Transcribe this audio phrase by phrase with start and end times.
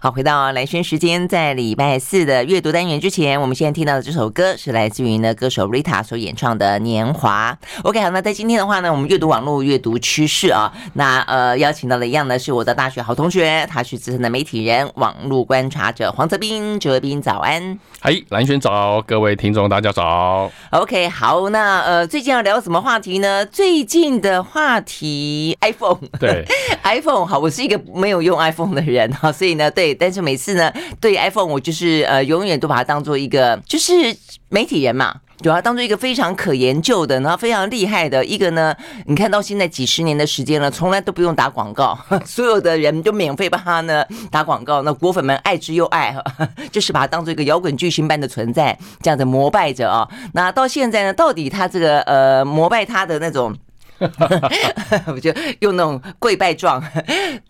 [0.00, 7.58] 好，回到来轩时间，在礼拜四的阅读单元之前，我们现在听到的这首歌是来自于呢歌手 Rita 所演唱的《年华》。
[7.82, 17.76] OK，好，那在今天的话呢，我们阅读网络阅读趋势啊，那呃邀请到的一样呢是我的大学好同学，他是资深的媒体人、网络观察者黄泽斌，泽斌早安。
[17.98, 20.48] 嗨，蓝轩早，各位听众大家早。
[20.70, 23.44] OK，好，那呃最近要聊什么话题呢？
[23.44, 26.44] 最近的话题 iPhone，对，
[26.84, 29.87] iPhone 好，我是一个没有用 iPhone 的人哈，所以呢对。
[29.94, 33.92] 但是每次呢，对 iPhone 我就是呃，永远都把它当做一个，就是
[34.48, 38.74] 媒体人嘛，就把它当做一个非常可研究的，然后非常厉害的一个呢。
[39.06, 44.82] 你看到现在几十年的时间了，从来都不用打广告， 所有的人都免费帮他呢打广告。
[44.82, 46.14] 那果粉们爱之又爱，
[46.72, 50.08] 就是把它当做一个摇滚巨星般的存在，这样的膜拜着啊。
[50.34, 53.56] 那到现在呢，到底他这个呃膜拜他的那种。
[55.08, 56.80] 我 就用那种跪拜状，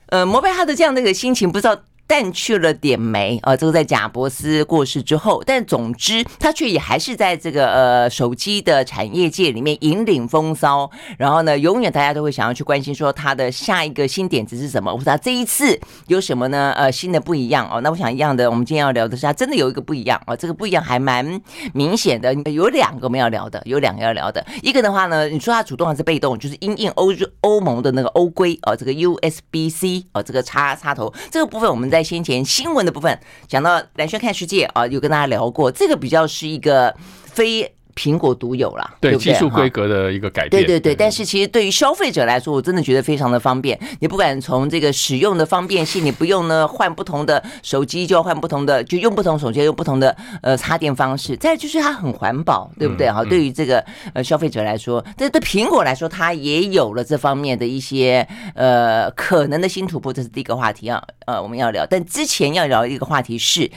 [0.07, 1.77] 呃，膜拜他的这样的一个心情，不知道。
[2.09, 10.91] 淡去了点没啊，这个在贾伯斯过世之后，但总之他却也还是在这个呃手机的产业界里面引领风骚。
[11.19, 16.73] 然后呢，永远大家都会想要去关心说他的下一个新点子是什么，或者他这一次有什么呢？
[16.79, 17.79] 呃，新的不一样哦。
[17.83, 21.39] 那我想一样的，我们今天要聊的是他真的有一个不一样啊，这个不一样还蛮
[21.75, 22.33] 明显的。
[22.51, 24.43] 有两个我们要聊的，有两个要聊的。
[24.63, 26.39] 一个的话呢，你说他主动还是被动？
[26.39, 31.98] 就是因应欧洲欧盟的那个欧规哦，这个 USB C 哦，这个插插头这个部分我们在。
[31.99, 33.19] 在先前新闻的部分
[33.49, 37.75] 讲到蓝轩看世界啊，有跟大家聊过，这个比较是一个非。
[37.99, 40.95] 苹果独有啦，对，对，对技术规格的一个改变，对对对。
[40.95, 43.77] 但是其实对于消费者来说，我真的觉得非常的方便。
[43.99, 51.37] 你不管从这个使用的方便性，你不用呢换不同的手机就要换不同的，就用不同手机用不同的呃插电方式。
[51.37, 53.11] 再就是它很环保，对不对？
[53.11, 60.13] 哈、嗯，对于这个呃消费者来说，这对苹果来说，它也有了这方面的一些呃可能的新突破。
[60.13, 61.85] 这是第一个话题啊，呃，我们要聊。
[61.85, 63.69] 但之前要聊一个话题是，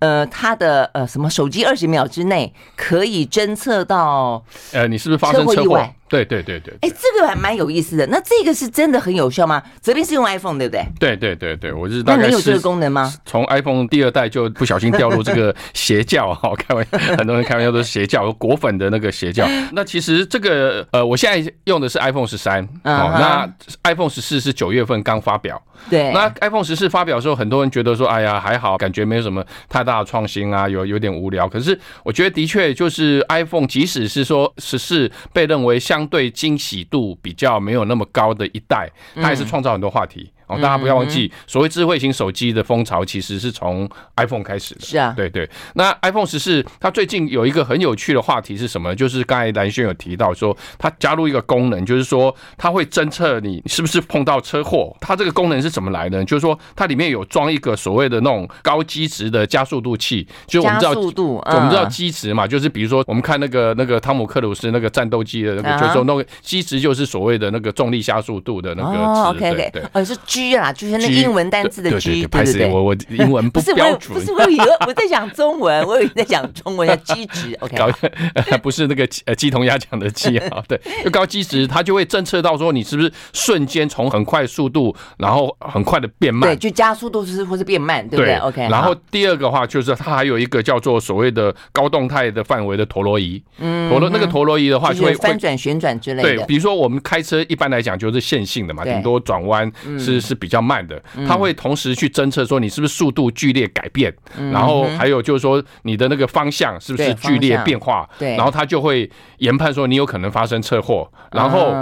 [0.00, 3.69] 呃，它的呃什么手机二十秒之内可以侦测。
[3.70, 5.88] 测到，呃，你是不是发生车祸？
[6.10, 8.04] 对对对对，哎，这个还蛮有意思的。
[8.08, 9.62] 那这个是真的很有效吗？
[9.80, 10.84] 泽斌是用 iPhone 对不对？
[10.98, 12.26] 对对对对，我是大概是。
[12.26, 13.14] 那能有这个功能吗？
[13.24, 19.46] 从 iPhone 第二代就不小心掉入这个邪教 哈，开玩笑，很多人开玩笑都是邪教，果粉的那个邪教。
[19.72, 23.48] 那其实这个呃，我现在用的是 iPhone 十三，哦，那
[23.84, 25.62] iPhone 十四是九月份刚发表。
[25.88, 26.12] 对。
[26.12, 31.48] 那 iPhone 十四发表的时候，很多人觉得说，哎呀还好，感觉没有什么太大的创新啊，有有点无聊。
[31.48, 40.30] 可是我觉得的确就是 iPhone，即使是说十四被认为相对惊喜度比较没有那么高的一代，他也是创造很多话题。
[40.50, 44.80] 哦，大家不要忘记，所谓智慧型手机的风潮其实是从 iPhone 开始的。
[44.80, 45.48] 是啊，对对。
[45.74, 48.94] 那 iPhone 十四它最近有一个很有趣的话题是什么？
[48.94, 54.96] 就是刚才蓝轩有提到说，它加入一个功能，就是说它会侦测你是不是碰到车祸。
[55.00, 56.24] 它这个功能是怎么来的？
[56.24, 69.38] 就是说它里面有装一个所谓的那种高机值的加速度器，就是我们知道，我们知道机值嘛，就是比如说我们看那个那个汤姆克鲁斯那个战斗机的那个，就是说那个机值就是所谓的那个重力加速度的那个值。
[69.38, 70.16] 对对对，哦是。
[70.26, 77.76] G 啊，就是那个英文单字的 G，对对对，我我英文不标准，不是我以为我在讲中文， 我以为在讲中文叫机值，OK，
[78.62, 100.80] 不是那个呃鸡同鸭讲的鸡啊， 对，就高机值，它就会侦测到说你是不是瞬间从很快速度，然后很快的变慢，对，就加速度是或是变慢，对不对？OK，然后第二个话就是它还有一个叫做所谓的高动态的范围的陀螺仪，嗯，陀螺那个陀螺仪的话就会翻转旋转之类的，对，比如说我们开车一般来讲就是线性的嘛，顶多转弯是是比较慢。
[100.90, 104.12] 的，它会同时去侦测说你是不是速度剧烈改变，
[104.52, 109.08] 然后还有就是说你的那个方向是不是剧烈变化，对，然后它就会
[109.38, 111.72] 研判说你有可能发生车祸，然后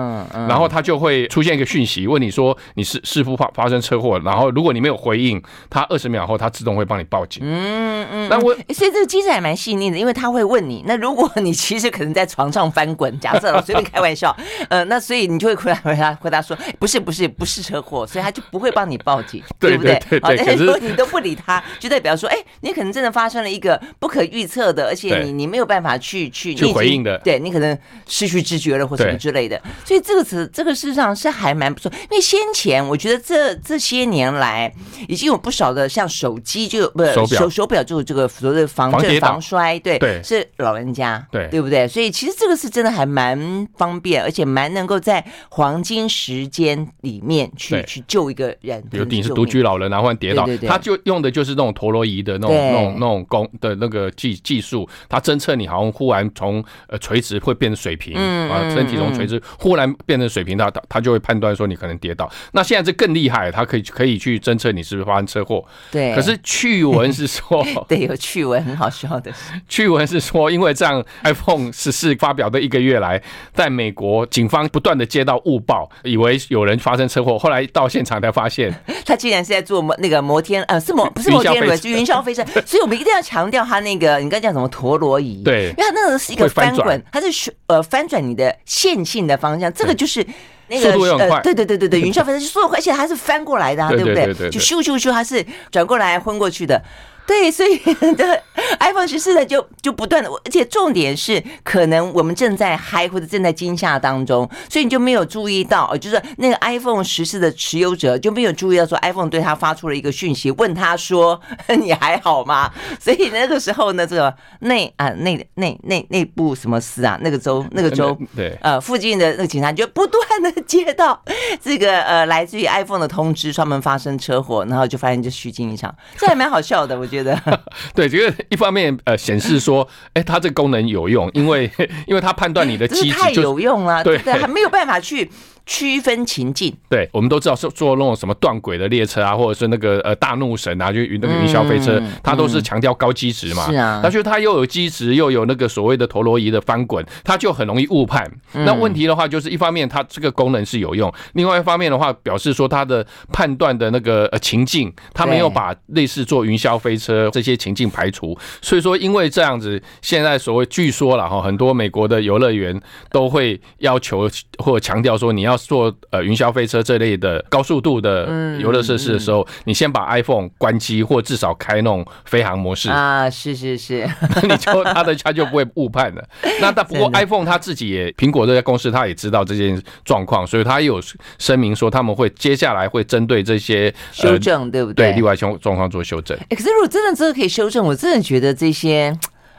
[0.49, 7.43] 然后它就会出现一个讯息问你说你是是否发发生车祸，然后如果你没有回应，它二十秒后它自动会帮你报警。
[7.45, 14.37] 嗯嗯，那我所以这个机制还蛮细腻的，因为它会问你，那如果你其实可能在床上翻滚，假设我随便开玩笑，
[14.69, 18.69] 呃，那所以你就会回答回答回答说不是不是不是车祸，所以他就不会。
[18.79, 19.95] 帮你报警， 对不对？
[20.23, 27.77] 好，但是说你都不理他，就代表说，哎，你可能真的发生了一个不可预测的，而且你你没有办法去去去回应的，对，你可能
[28.07, 29.61] 失去知觉了或什么之类的。
[29.85, 31.91] 所以这个词，这个事实上是还蛮不错。
[32.11, 34.73] 因为先前我觉得这这些年来，
[35.09, 41.89] 已经有不少的像手机就不是手手表，就有这个所谓的防震防摔，对对，是老人家，对对不对？
[41.89, 48.18] 所以其实这个是真的还蛮方便，而且蛮能够在黄金时间里面去去救。
[48.19, 62.29] 救一个人，比如你是独居老人然后忽然跌倒，对对对，他就用的就是那种陀螺仪的那种那种那种工的那个技技术，他侦测你好像忽然从呃垂直会变成水平，嗯，啊，身体从垂直忽然变成水平，他他他就会判断说你可能跌倒。
[62.51, 65.65] 那现在这更厉害，他可以可以去侦测你是不是发生车祸。
[65.93, 69.31] 对，可是趣闻是说，对，有趣闻很好笑的。
[69.69, 73.23] 趣闻是说，因为这样，iPhone 十四发表的一个月来，
[73.53, 78.73] 在美国警方不断的接到误报，以为有人发生车祸，后来到现场才发现，
[79.05, 82.45] 他竟然是在做摩那个摩天呃，是摩不是摩天轮，是云霄飞车。
[82.65, 85.43] 所以我们一定要强调他那个，你刚才讲什么陀螺仪？
[85.45, 90.27] 对，因为他那个是一个翻滚，它是呃翻转你的线性的方向，这个就是
[90.69, 94.51] 那个呃，对对对对对， 云霄飞车速度快，而且它是翻过来的，啊，对不对？
[94.51, 96.83] 就咻咻咻，它是转过来昏过去的。
[97.29, 97.77] 对，所以
[98.15, 98.43] 的
[98.81, 111.39] iPhone 十四呢，就就不断的，而且重点是，可能我们正在嗨或者正在惊吓当中，所以你就没有注意到，就是那个 iPhone 十四的持有者就没有注意到说，iPhone 对他发出了一个讯息，问他说
[111.79, 121.23] ：“你还好吗？”所以那个时候呢，这个内啊内内内内部什么司啊，那个州那个州对呃附近的那个警察就不断的接到
[121.63, 127.18] 这个呃来自于 iPhone 的通知，说他们发生车祸，然后就发现就虚惊一场，这还蛮好笑的，我觉得。
[127.95, 131.71] 对，这个一方面呃显示说，哎，它这个功能有用，因为
[132.07, 135.31] 因为它判断你的 机制太有用了，对，还没有办法去。
[135.71, 143.71] 区分情境，对，我们都知道是坐那种什么断轨的列车啊，或者是那个呃大怒神啊，就云那个云霄飞车，它都是强调高机值嘛。
[143.71, 148.27] 是啊，但是它又有机值，又有那个所谓的陀螺仪的翻滚，它就很容易误判。
[148.53, 158.35] 那问题的话，就是一方面它这个功能是有用，另外一方面的话，表示说它的判断的那个呃情境，它没有把类似坐云霄飞车这些情境排除。
[158.63, 162.81] 所以说，因为这样子，现在所谓据说了哈，很多美国的游乐园
[163.11, 164.27] 都会要求
[164.57, 165.58] 或者强调说你要。
[165.59, 174.09] 做呃云霄飞车这类的高速度的游乐设施的时候，你先把 iPhone 关机，或至少开那种飞行模式啊，是是是，
[174.43, 176.25] 那 你就他的他就不会误判了。
[176.61, 181.01] 那但不过 iPhone 他自己也苹果这家公司他也知道这件状况，所以他也有
[181.39, 185.11] 声明说他们会接下来会针对这些修正，对不对？
[185.11, 186.39] 对，例外状状况做修正。
[186.51, 189.17] 可是如果真的这个可以修正，我真的觉得这些。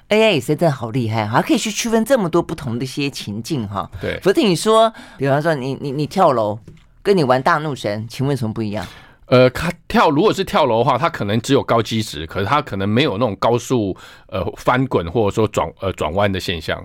[0.10, 3.90] AI 也是真的好厉害，还可以去区分这么多不同的一些情境哈。
[4.02, 6.58] 对，否则你说，比方说你你你跳楼，
[7.02, 8.86] 跟你玩大怒神，请问有什么不一样？
[9.28, 13.96] 呃，他跳如果是跳楼的话，它可能只有高机值，可是它可能没有那种高速
[14.30, 16.84] 呃翻滚或者说转呃转弯的现象。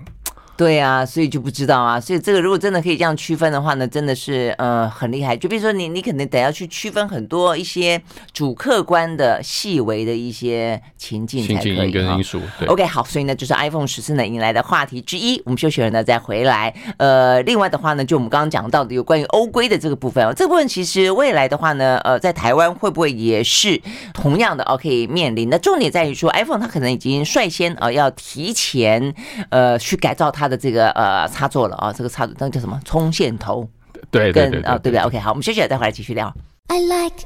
[0.57, 1.99] 对啊，所以就不知道啊。
[1.99, 5.35] 所以这个如果真的可以这样区分的话呢，真的是呃很厉害。
[5.35, 11.91] 就比如说你你可能得要去区分很多一些主客观的细微的一些情境才可以。
[11.91, 12.39] 跟因素。
[12.57, 12.67] 对。
[12.69, 15.41] OK，好，所以呢就是 iPhone 十四呢迎来的话题之一。
[15.43, 16.73] 我们休息了呢再回来。
[16.97, 23.81] 呃，另外的话呢，就我们刚刚讲到的有关于欧规的这个部分哦，这个部分其实未来的话呢，呃，在台湾会不会也是
[24.13, 25.49] 同样的哦可以面临？
[25.49, 29.13] 那重点在于说 iPhone 它可能已经率先啊、呃、要提前
[29.49, 30.44] 呃去改造它。
[30.45, 32.79] 它的这个呃插座了啊，这个插座那个叫什么？
[32.85, 33.67] 充线头，
[34.11, 36.31] 对对对啊，对不对？OK，好，我们休息了，再回来继续聊。
[36.67, 37.25] I like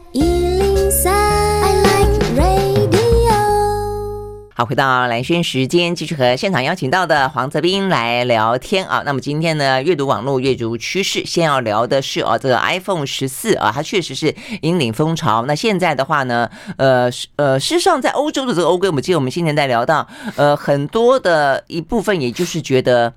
[4.60, 9.02] 好，回到蓝轩时间，继续和现场邀请到的黄泽斌来聊天啊。
[9.06, 15.46] 那么今天呢，阅读网络，阅读趋势，先要聊的是啊，这个 iPhone 十四啊，它确实是引领风潮。
[15.46, 23.14] 那现在的话呢，呃呃，事实上在欧洲的这个欧规，我们记得我们今天在聊到，呃，很多的一部分，也就是觉得，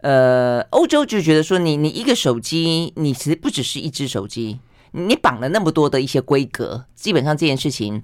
[0.00, 4.58] 呃，欧洲就觉得说，你你一个手机，你其实不只是一只手机，
[4.90, 8.02] 你绑了那么多的一些规格，基本上这件事情。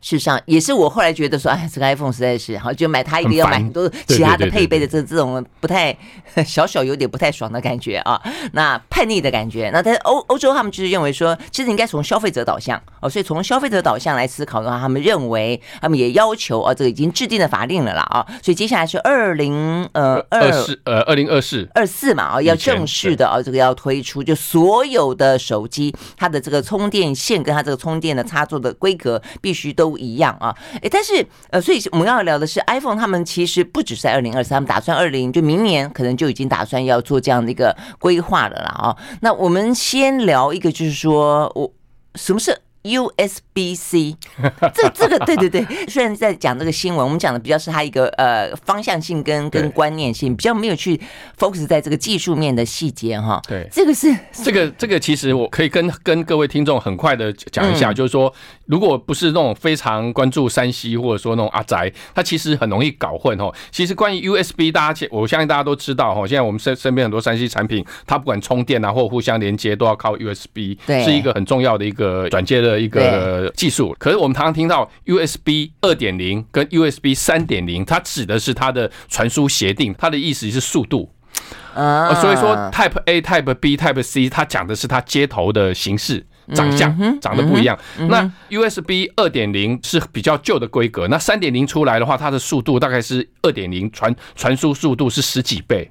[0.00, 5.96] 事实上，也是我后来觉得说，哎，这个 iPhone 实在是好，就买它一个要买很多其他的配备的这这种不太
[6.46, 8.20] 小小有点不太爽的感觉啊，
[8.52, 9.70] 那叛逆的感觉。
[9.72, 29.87] 那在欧欧洲，他们就是认为说，其实应该从消费者导向哦，所以从消费者导向来思考的话，他们认为他们也要求啊，这个已经制定了法令了啦啊，所以接下来是二零呃二四呃二零二四二四嘛啊，要正式的啊，这个要推出，就所有的手机它的这个充电线跟它这个充电的插座的规格必须都。
[29.88, 38.96] 不一样啊，哎，但是呃，所以我们要聊的是 iPhone，他们其实不只是在二零二三，他们打算二零就明年可能就已经打算要做这样的一个规划了啦啊。
[39.22, 41.72] 那我们先聊一个，就是说我
[42.16, 44.16] 什么是 USB C，
[44.74, 51.00] 这这个对对对， 虽然在讲这个新闻，我们讲的比较是它一个呃方向性跟跟观念性，比较没有去
[51.38, 53.40] focus 在这个技术面的细节哈。
[53.46, 58.32] 对，这个是这个这个其实我可以跟跟各位听众很快的讲一下，就是说，
[58.66, 63.52] 如果不是那种非常关注山西或者说那种阿宅，他其实很容易搞混哦。
[63.70, 73.94] 其实关于 USB，大家我相信大家都知道哈，现在我们身身边很多山西产品，它不管充电啊或互相连接都要靠 USB，是一个很重要的一个转接的一个技术。
[73.98, 81.10] 可是我们常常听到 USB 二点零跟 USB 三点零，它指的是它的传输协定，它的意思是速度。
[81.74, 87.78] 啊，所以说 Type A、Type B、Type C，它讲的是它接头的形式、长相长得不一样。
[88.08, 95.88] 那 USB 二点零是比较旧的规格，那三点零出来的话，它的速度大概是二点零传传输速度是十几倍。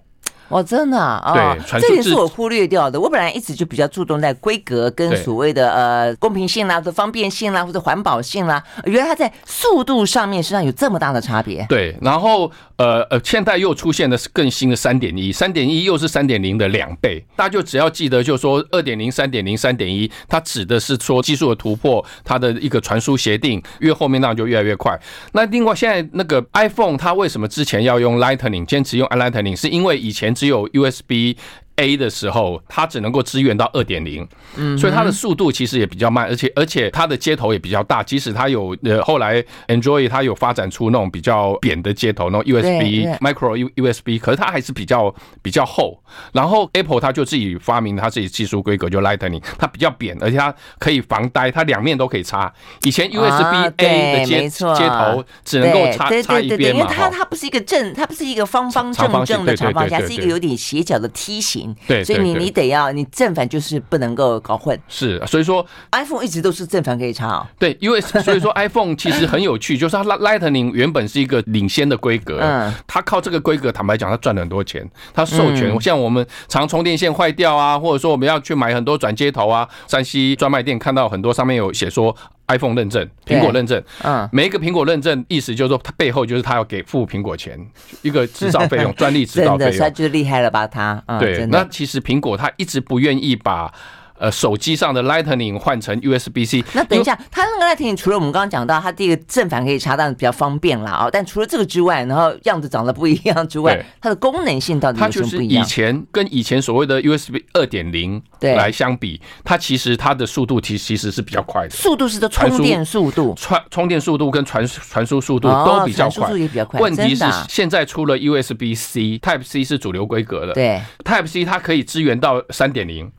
[0.50, 3.00] 哦，真的啊，对，这也是我忽略掉的。
[3.00, 8.64] 我本来一直就比较注重在规格跟所谓的呃公平性啦，或者方便性啦，或者环保性啦。
[8.86, 11.66] 原来它在速度上面实际上有这么大的差别。
[11.68, 17.22] 对，然后呃呃，现在又出现的是更新的三点一，三点一又是三点零的两倍。
[17.36, 24.98] 大家就只要记得，就是说二点零、三点零、三点一，它指的是说技术的突破，它的一个传输协定，越后面当然就越来越快。
[25.34, 30.37] 那另外现在那个 iPhone 它为什么之前要用 Lightning，坚持用 Lightning，是因为以前。
[30.38, 31.36] 只有 USB。
[31.78, 38.04] A 的时候，它只能够支援到二点零，嗯，所以它的速度其实也比较慢，而且而且它的接头也比较大。
[38.04, 46.02] 即使它有呃后来 Android 它有发展出那种比较扁的接头，那种 USB Micro U USB，可是它还是比较比较厚。
[46.32, 52.52] 然后 Apple 它就自己发明它自己技术规格，就 Lightning，它比较扁，而且它可以防呆，它两面都可以插。
[52.84, 61.67] 以前 USB A 的接接头只能够插插一边嘛，因为它它不是一个正，它不是一个方方正正的长方形，是一个有点斜角的梯形。
[61.88, 64.80] 对，所以你你得要你正反就是不能够搞混。
[64.88, 67.48] 是，所以说 iPhone 一直都是正反可以插哦。
[67.60, 74.90] 对，因为 所以说 iPhone 其实很有趣，就是它 Lightning 原本是一个领先的规格，嗯，它靠这个规格，坦白讲，它赚了很多钱。
[75.14, 82.16] 它授权，像我们常充电线坏掉啊，或者说我们要去买很多转接头啊山西专卖店看到很多上面有写说。
[82.48, 87.60] iPhone 认证，苹果认证，嗯，每一个苹果认证，意思就是说，它背后就是他要给付苹果钱，
[88.02, 90.66] 一个制造费用， 专利制造费用，他就厉害了吧？
[90.66, 93.74] 他，对，那其实苹果它一直不愿意把。
[94.20, 96.64] 呃，手机上的 Lightning 换成 USB-C。
[96.74, 101.10] 那等一下，它那个 Lightning 除了我们刚刚讲到它第一个正反可以插，但是比较方便啦啊。
[101.12, 105.64] 但除了这个之外，然后样子长得不一样之外，它的功能性到底有什么不一样？
[105.64, 111.70] 以前跟以前所谓的 USB 二点零来相比，它其实它的速度其其实是比较快的。
[111.70, 116.80] 速度是的，充电速度、传充电速度跟传传输速度都比较快。
[116.80, 123.12] 问题是现在出了 USB-C Type C 是主流规格的，对 Type C 它可以支援到三点零，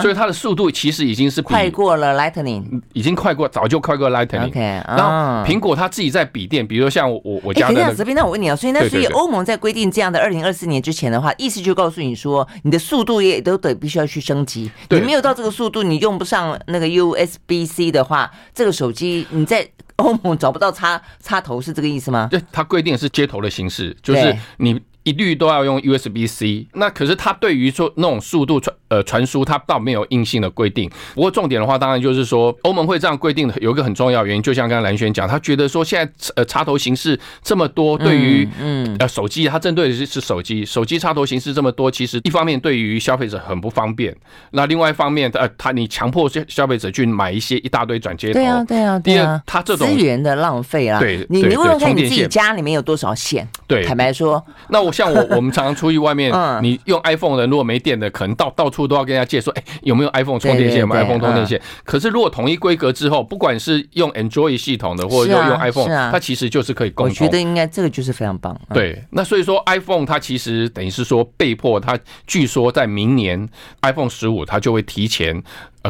[0.00, 0.35] 所以它的。
[0.36, 4.46] 速度其实已经是快过了 Lightning，已经快过，早就快过 Lightning。
[4.46, 7.82] OK，然后苹果它自己在笔电，比如说像我我家的。
[7.82, 14.70] 哎，这边那我问你啊，所以那所以欧盟在规定这样的二零二四年之前的话，意思就告诉你说，你的速度也都得必须要去升级。
[14.90, 19.66] 你没有到这个速度，你用不上那个 USB-C 的话，这个手机你在
[19.96, 22.28] 欧盟找不到插插头，是这个意思吗？
[22.30, 24.80] 对，它规定是接头的形式，就是你。
[25.06, 30.90] 一律都要用 USB-C，那可是它对于说那种速度传呃传输，它倒没有硬性的规定。
[31.14, 44.12] 不过重点的话，当然就是说欧盟会这样规定的，有一个很重要原因，就像刚刚蓝轩讲，他觉得说现在呃插头形式这么多，对于嗯呃手机，它针对的是是手机，手机插头形式这么多，其实一方面对于消费者很不方便，
[44.50, 53.46] 那另外一方面呃他你强迫消消费者去买一些一大堆转接头，对啊对啊，第二他这种资源的浪费啊，对，你你问问看你自己家里面有多少线？
[53.68, 54.92] 对，坦白说，那我。
[54.96, 60.80] 像我， 我们常常出去外面，你用 iPhone 的，如果没电的，可能到到处都要跟人家借说，哎，有没有 iPhone 充电线？
[60.80, 61.60] 有没有 iPhone 充电线？
[61.84, 67.10] 可是如果统一规格之后，不管是用 Android 系统的，或者用 iPhone，它其实就是可以共通。
[67.10, 68.58] 我觉得应该这个就是非常棒。
[68.72, 73.48] 对，那所以说 iPhone 它其实等于是说被迫，它据说在明年
[73.82, 75.42] iPhone 十五它就会提前。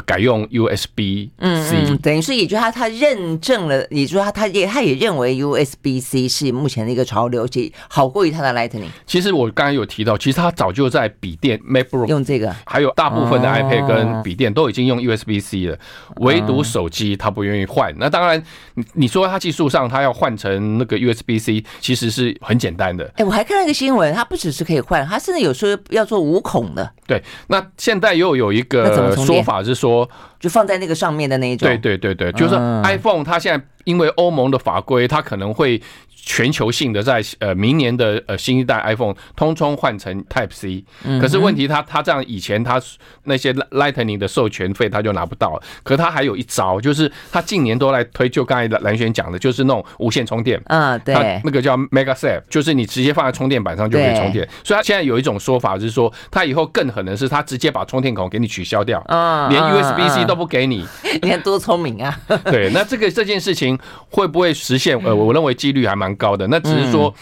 [0.03, 8.89] 改用 USB-C，嗯，等于是，也就是他他认证了，也就是他他也他也认为 USB-C 是目前的一个潮流，且好过于他的 Lightning。
[9.07, 15.79] 其实我刚才有提到，其实他早就在笔电 MacBook 用这个，还有大部分的 iPad 跟笔电都已经用 USB-C 了，
[16.17, 17.95] 唯独手机他不愿意换。
[17.99, 18.43] 那当然，
[18.75, 23.11] 你你说他技术上他要换成那个 USB-C，其实是很简单的。
[23.17, 26.93] 哎，我还看到一个新闻，它不只是可以换，它甚至有时候要做无孔的。
[27.07, 29.86] 对，那现在又有一个说法是说。
[29.87, 30.09] 说
[30.41, 35.81] 就放在那个上面的那一种，对对对对，就是 iPhone 它现在因为欧盟的法规，它可能会。
[36.29, 40.85] 全球性的在呃明年的呃新一代 iPhone 通通换成 Type C，
[41.21, 42.83] 可是问题它它这样以前它
[43.23, 60.85] 那些 Lightning 的授权费它就拿不到，可它还有一招，就是它近年都来推，就刚才蓝轩讲的，就是那种无线充电，嗯，对，那个叫 MagSafe，就是你直接放在充电板上就可以充电，所以他现在有一种说法是说，它以后更狠的是它直接把充电孔给你取消掉，嗯，连 USB C 都不给你，
[61.23, 62.21] 你看多聪明啊！
[62.47, 63.76] 对，那这个这件事情
[64.11, 64.99] 会不会实现？
[65.05, 67.13] 呃，我认为几率还蛮高的，那只是说，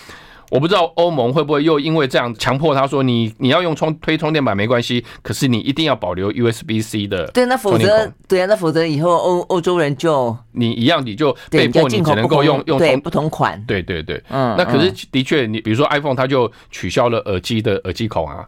[0.50, 7.26] 我不知道欧盟会不会又因为这样强迫他说，你你要用充推充电板没关系，可是你一定要保留 USB C 的。
[7.28, 13.62] 对，那否则对啊，那否则以后欧欧洲人就你一样，你就被迫你只能够用用对不同款。
[13.66, 18.46] 对对对，嗯，那可是的确，你比如说 iPhone，它就取消了耳机的耳机孔啊。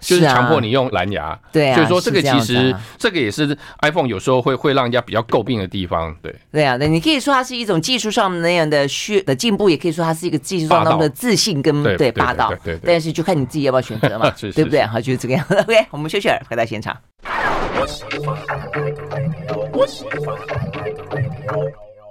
[0.00, 6.34] 就是强迫你用蓝牙，对啊，所以说这个其实这个也是 iPhone 有时候会会让人家比较诟病的地方，对。
[6.52, 12.78] 对啊，那你可以说它是一种技术上那样的需的进步，也可以说它是一个技术上那么的自信跟对霸道，对。
[12.84, 14.82] 但是就看你自己要不要选择嘛， 对不对？
[14.82, 15.54] 好，就是这个样子。
[15.60, 16.96] OK，我们休息儿回到现场。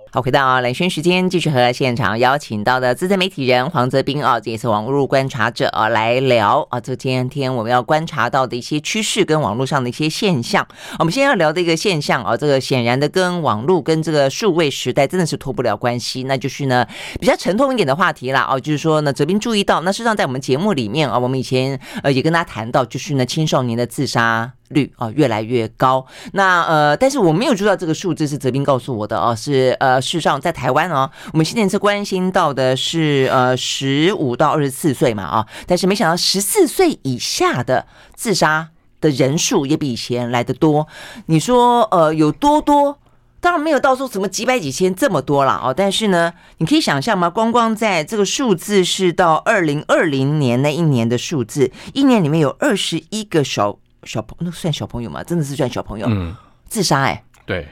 [0.10, 10.66] 好，回到啊，蓝轩时间，继续和现场邀请到的资深媒体人黄泽斌啊，这也是网络观察者啊，来聊啊，这今天我们要观察到的一些趋势跟网络上的一些现象。
[10.98, 16.88] 我们先要聊的一个现象啊，这个显然的跟网络跟这个数位时代真的是脱不了关系，那就是呢
[17.20, 24.54] 比较沉痛一点的话题啦啊，就是说呢，泽斌注意到，那事实上在我们节目里面啊，我们以前呃也跟他谈到，就是呢青少年的自杀。
[24.70, 38.70] 率啊越来越高，那呃，但是我没有注意到这个数字是泽斌告诉我的哦，是呃，事实上在台湾哦，我们现在是关心到的是呃十五到二十四岁嘛啊，但是没想到十四岁以下的自杀
[39.00, 40.88] 的人数也比以前来的多。
[41.28, 43.00] 你说呃有多多？
[43.40, 47.30] 当然没有到说什么几百几千这么多了哦，但是呢，你可以想象吗？
[47.30, 53.78] 光光在这个数字是到二零二零年那一年的数字，一年里面有二十一个小。
[54.04, 55.24] 小朋那算小朋友吗？
[55.24, 56.08] 真的是算小朋友？
[56.10, 56.36] 嗯，
[56.68, 57.68] 自杀哎、欸，对，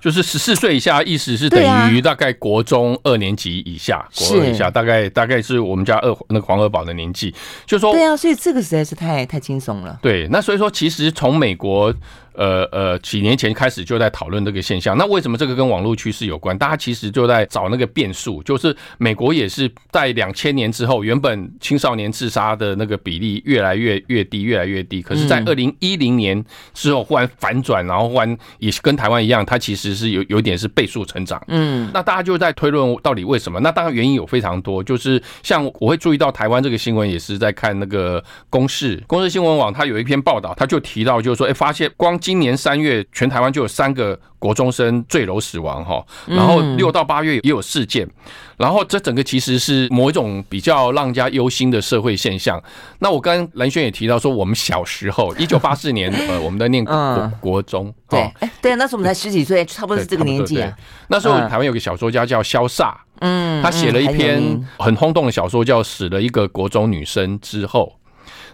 [0.00, 1.60] 就是十四岁以下，意思是等
[1.90, 7.34] 于大概国中二年级以下，国二以下，大概大概是我们家二那个黄二宝的年纪，
[7.66, 9.98] 就说对啊，所以这个实在是太太轻松了。
[10.02, 11.94] 对，那所以说，其实从美国。
[12.34, 14.96] 呃呃，几年前开始就在讨论这个现象。
[14.96, 16.56] 那为什么这个跟网络趋势有关？
[16.56, 25.02] 大家其实就在找那个变数，就是美国也是在两千年之后，原本青少年自杀的那个比例越来越越低，越来越低。
[25.02, 31.42] 可是，在二零一零年之后忽然反转，然后忽然也是跟台湾一样，它其实是有有点是倍数成长。
[31.48, 33.58] 嗯，那大家就在推论到底为什么？
[33.60, 42.19] 那当然原因有非常多，就是像我会注意到台湾这个新闻，也是在看那个公视公视新闻网，它有一篇报道，它就提到就是说，哎，发现光。
[42.20, 48.08] 今年三月，全台湾就有三个国中生坠楼死亡哈，然后六到八月也有事件，
[48.56, 52.62] 然后这整个其实是某一种比较让人家忧心的社会现象。
[52.98, 60.72] 那我跟蓝轩也提到说，我们小时候 一九八四年，呃，我们在念国国中，对，对，那时候我们才十几岁，差不多是这个年纪啊。
[61.08, 67.94] 那时候台湾有个小说家叫萧飒，嗯，他写了一篇很轰动的小说，叫《死了一个国中女生之后》。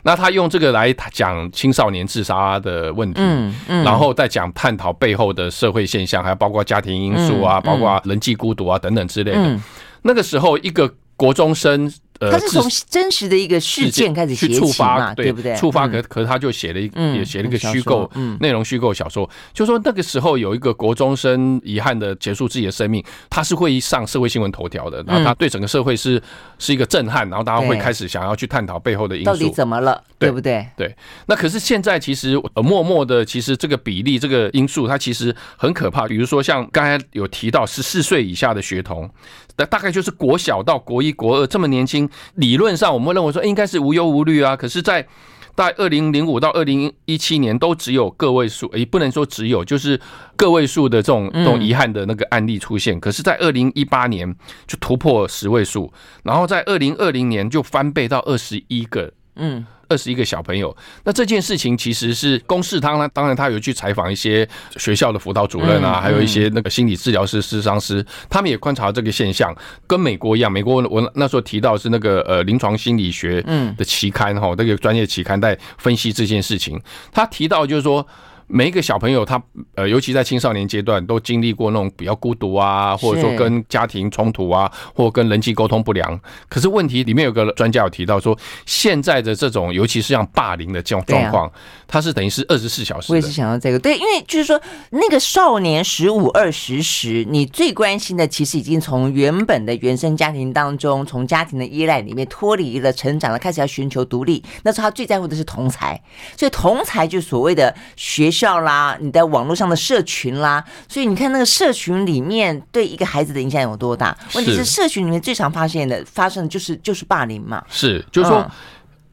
[0.06, 9.58] 那他用这个来讲青少年自杀的问题，嗯嗯，然后再讲探讨背后的社会现象，还有包括家庭因素啊，包括人际孤独啊等等之类的。
[10.02, 11.92] 那个时候，一个国中生。
[12.20, 15.55] 呃，他是从真实的一个事件开始去触发，对不对？
[15.57, 26.22] 触发，可可是他就写了一也写了一个虚构内容虚构小说，就说那个时候有一个国中生遗憾的结束自己的生命，他是会上社会新闻头条的，然后他对整个社会是
[26.59, 30.66] 是一个震撼，然后大家会开始想要去探讨背后的因素，到底怎么了，对不对？
[30.76, 30.94] 对。
[31.26, 36.07] 那可是现在其实呃默默的，其实这个比例这个因素它其实很可怕。
[36.07, 39.11] 比如说像刚才有提到十四岁以下的学童，
[39.58, 42.08] 那大概就是国小到国一国二这么年轻。
[42.34, 44.56] 理论上，我们会认为说应该是无忧无虑啊。
[44.56, 45.06] 可是，在
[45.54, 50.00] 大概二零零五到二零一七年，都只有个位数，也不能说只有，就是
[50.36, 53.00] 个位数的这种这种遗憾的那个案例出现。
[53.00, 54.34] 可是，在二零一八年
[54.66, 55.92] 就突破十位数，
[56.22, 59.12] 然后在二零二零年就翻倍到二十一个。
[59.36, 59.66] 嗯。
[59.88, 69.55] 二十一个小朋友，那这件事情其实是公示他呢，当然他有去采访一些学校的辅导主任啊，还有一些那个心理治疗师、师商师，他们也观察这个现象，
[69.87, 70.51] 跟美国一样。
[70.51, 73.42] 美国我那时候提到是那个呃临床心理学
[73.77, 76.81] 的期刊哈，那个专业期刊在分析这件事情。
[77.12, 78.07] 他提到就是说，
[78.48, 79.42] 每一个小朋友他
[79.74, 86.20] 呃，尤其在青少年阶段，都经历过那种比较孤独啊，或者说跟家庭冲突啊，或跟人际沟通不良。
[86.48, 91.50] 可是问题里面有个专家有提到说，现在的这种，尤其是像霸凌的这种状况，
[91.88, 93.12] 它是等于是二十四小时。
[93.12, 104.42] 我也是想到这个，对，因为就是说那个少年十五二十时，你最关心的其实已经从原本的原生家庭当中，从家庭的依赖里面脱离了，成长了，开始要寻求独立。
[104.62, 106.00] 那时候他最在乎的是同才，
[106.37, 114.16] 所以同才就所谓的学校啦，你在网络上的社群啦，所以你看那个社群里面对一个孩子的影响有多大？
[114.35, 117.64] 问题是社群里面最常发现的发生的就是就是霸凌嘛。
[117.68, 118.51] 是，就是说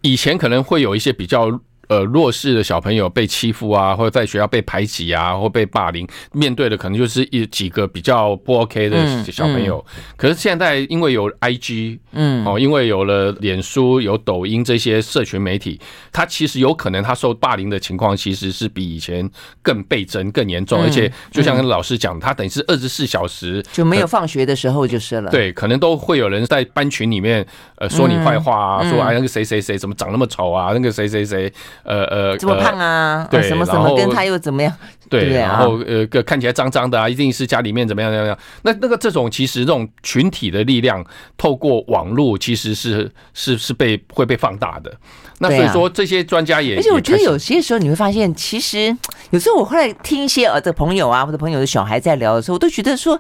[0.02, 1.60] 以前可能会有一些比较。
[1.93, 9.77] 呃，弱势的小朋友被欺负啊，或者在学校被排挤啊，或被霸凌，面对的可能就是一几个比较不 OK 的小朋友。
[9.77, 15.79] 嗯嗯、可是现在因为有 IG，嗯，哦，因为有了脸书、有抖音这些社群媒体，
[16.12, 19.29] 他其实有可能他受霸凌的情况其实是比以前
[19.62, 20.82] 更倍增、更严重。
[20.82, 25.29] 嗯、而且就像跟老师讲，他等于是二十四小时就没有放学的时候就是了。
[25.29, 31.53] 对，可能都会有人在班群里面呃说你坏话啊，嗯、说哎那个谁谁谁怎么长那么丑啊，那个谁谁谁。
[31.84, 33.28] 呃呃，这么胖啊？
[33.30, 34.74] 对，什么什么，跟他又怎么样？
[35.10, 38.38] 对，然后呃，个看起来脏脏的啊，一定是家里面怎么样怎么样？
[38.63, 41.06] 那那个这种其实这种群体的力量，
[41.38, 44.91] 透过网络其实是是是被会被放大的。
[45.39, 48.96] 那所以说这些专家也，而且我觉得有些时候你会发现，其实
[49.32, 53.19] 有时候我后来听一些呃的朋友啊，或者朋友的小孩在聊的时候，我都觉得说，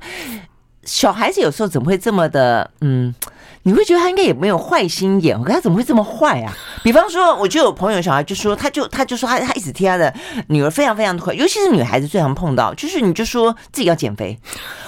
[0.85, 3.13] 小孩子有时候怎么会这么的嗯？
[3.65, 6.51] 你会觉得他应该也没有坏心眼，可他怎么会这么坏啊？
[6.83, 10.13] 比方说，我就有朋友小孩就说，他就他就说他他一直替他的
[10.49, 14.37] 女儿非常非常的快，尤其是女孩子最常碰到，就是你就说自己要减肥，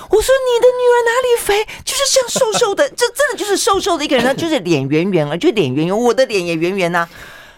[0.10, 7.08] 我说你的女儿哪里肥，就是像瘦瘦的， 这真的就是瘦瘦的一个人，呢， 就是脸圆圆啊，就脸圆圆，我的脸也圆圆呐。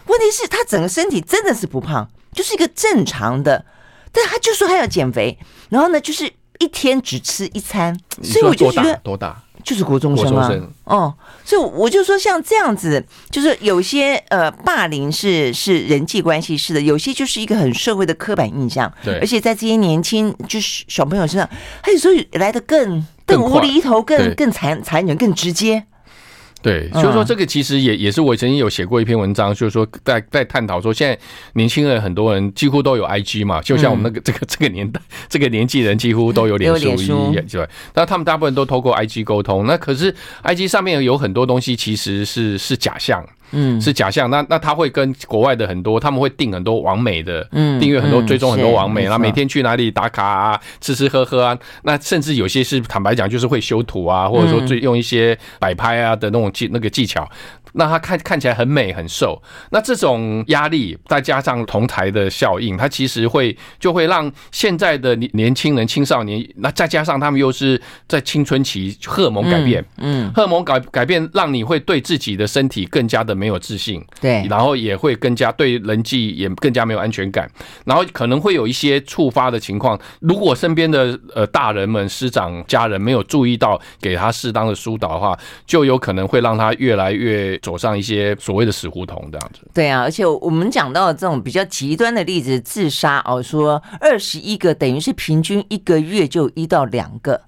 [0.05, 3.65] 问题是，他整个身体真的是不胖，就是一个正常的，
[4.11, 9.43] 但他就说他要减肥，然后呢，就是一天只吃一餐，所以我就觉得多大？
[9.63, 10.49] 就是国中生啊，
[10.85, 21.49] 哦，所以我就说像这样子，就是有些呃霸凌是是人际关系式的，有些就是一个很社会的刻板印象，对，而且在这些年轻就是小朋友身上，
[21.83, 25.83] 他有时候来的更更无厘头，更更残残忍，更直接。
[26.61, 31.17] 对，所以说这个其实也也是我曾经有写过一篇文章，就是说在在探讨说，现在
[31.53, 37.69] 年轻人很多人几乎都有 IG 嘛，就像我们那个 这个这个年代这个年纪人几乎都有脸书一样，对。
[37.93, 43.23] 那他们大部分都透过 IG 沟通，那可是 IG 上面有很多东西其实是是假象。
[43.51, 44.29] 嗯，是假象。
[44.29, 51.57] 那那他会跟国外的很多，他们会订很多网美的，嗯，订阅很多，追踪很多网美，然后每天去哪里打卡啊，吃吃喝喝啊。
[51.83, 57.27] 那甚至有些是坦白讲，就是会修图啊，或者说最用一些摆拍啊的那种技那个技巧。
[57.73, 77.49] 那他看看起来很美很瘦，那这种压力再加上同台的效应，它其实会就会让现在的年年轻人青少年，那再加上他们又是在青春期荷尔蒙改变，嗯，荷尔蒙改改变，让你会对自己的身体更加的没有自信，对，然后也会更加对人际也更加没有安全感，
[77.85, 87.56] 然后可能会有一些触发的情况，如果身边的呃大人们、师长、家人没有注意到，给他适当的疏导的话，就有可能会让他越来越。
[87.61, 97.41] 走上一些所谓的死胡同这样子，对啊，而且我们讲到这种比较极端的例子，自杀哦，说二十一个等于是平均一个月就一到两个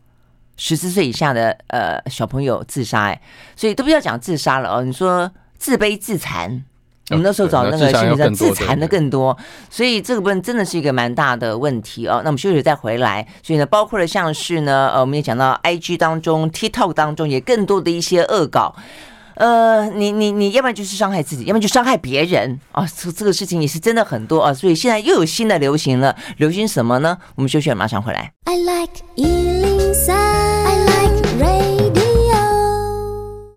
[0.57, 3.21] 十四岁以下的呃小朋友自杀，哎，
[3.55, 6.63] 所以都不要讲自杀了哦，你说自卑自残，
[7.09, 9.37] 我们那时候找那个心理上自残的更多，
[9.69, 12.21] 所以这个部分真的是一个蛮大的问题哦。
[12.23, 18.75] 那我们休息再回来，所以呢，包括了像是呢，呃，我们也讲到 IG 当中、TikTok 当中也更多的一些恶搞。
[19.39, 22.85] 呃，你你你要不然就是伤害自己，要不然就伤害别人啊！
[22.97, 27.17] 这这个事情也是真的很多啊，所以现在又有新的流行了，流行什么呢？
[27.35, 28.33] 我们休息，马上回来。
[28.43, 30.11] I like 103。
[30.11, 31.78] I like Ray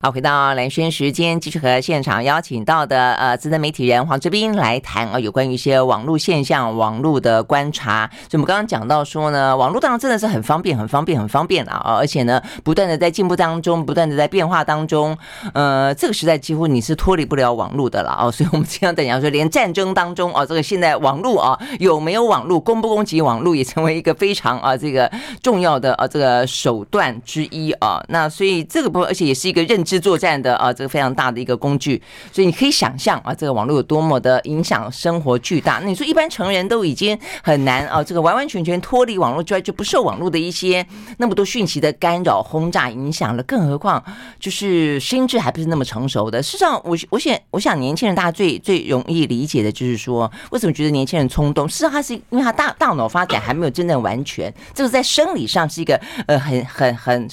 [0.05, 8.11] 好，回到蓝轩时间，继续和现场邀请到的呃资深媒体人黄志斌来谈啊，有关于一些网络现象、网络的观察。
[8.29, 15.17] 就我们刚刚讲到说呢，网络当然真的是很方便、很方便、很方便啊，而且呢，不断的在进步当中，不断的在变化当中。
[15.55, 25.09] 呃，这个时代几乎你是脱离不了网络的了啊，所以我们经常在讲说，连战争当中啊，这个现在网络啊有没有网络，攻不攻击网络，也成为一个非常啊这个
[25.41, 28.03] 重要的啊这个手段之一啊。
[28.09, 29.92] 那所以这个不，而且也是一个认知。
[29.93, 32.03] 知作战的啊，这个非常大的一个工具。
[32.33, 35.81] 所以你可以想象啊，这个网络有多么的影响生活巨大。
[35.83, 40.87] 那你说一般成人都已经很难啊，这个完完全全脱离网络之外，就不受网络的一些
[41.19, 43.43] 那么多讯息的干扰、轰炸影响了。
[43.43, 44.03] 更何况
[44.41, 46.43] 就是心智还不是那么成熟的。
[46.43, 51.69] 事实上，我我想我想年轻人大家最最容易理解的就是说，为什么觉得年轻人冲动？
[51.69, 57.29] 事实上，他是因为他大大脑发展还没有真正完全，这个在生理上是一个呃很很很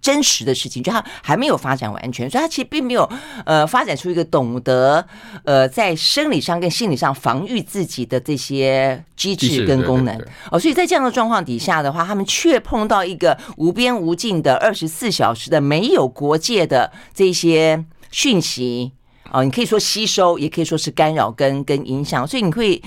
[0.00, 3.08] 真实的事情，就他还没有发展完全，所以他其实并没有
[3.44, 5.04] 呃发展出一个懂得
[5.44, 10.16] 呃在生理上跟心理上防御自己的这些机制跟功能
[10.50, 18.92] 哦，所以在这样的状况底下的话，他们却碰到一个无边无尽的二十四小时的没有国界的这些讯息
[19.32, 22.80] 哦，你可以说吸收，也可以说是干扰跟跟影响，所以你会